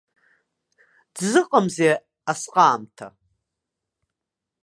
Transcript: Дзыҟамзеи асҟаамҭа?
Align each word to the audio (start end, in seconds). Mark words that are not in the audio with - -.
Дзыҟамзеи 1.15 1.93
асҟаамҭа? 2.31 3.07